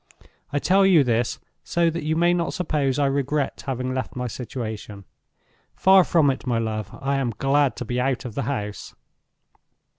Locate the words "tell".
0.57-0.83